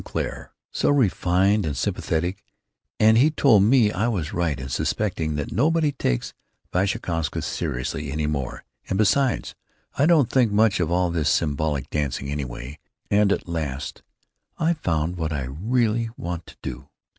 Claire, 0.03 0.51
so 0.71 0.89
refined 0.89 1.63
and 1.63 1.77
sympathetic, 1.77 2.43
and 2.99 3.19
he 3.19 3.29
told 3.29 3.61
me 3.61 3.91
I 3.91 4.07
was 4.07 4.33
right 4.33 4.59
in 4.59 4.67
suspecting 4.67 5.35
that 5.35 5.51
nobody 5.51 5.91
takes 5.91 6.33
Vashkowska 6.73 7.43
seriously 7.43 8.11
any 8.11 8.25
more, 8.25 8.63
and, 8.89 8.97
besides, 8.97 9.53
I 9.99 10.07
don't 10.07 10.27
think 10.31 10.51
much 10.51 10.79
of 10.79 10.89
all 10.89 11.11
this 11.11 11.29
symbolistic 11.29 11.91
dancing, 11.91 12.31
anyway, 12.31 12.79
and 13.11 13.31
at 13.31 13.47
last 13.47 14.01
I've 14.57 14.79
found 14.79 15.13
out 15.13 15.19
what 15.19 15.33
I 15.33 15.43
really 15.43 16.09
want 16.17 16.47
to 16.47 16.57
do. 16.63 16.89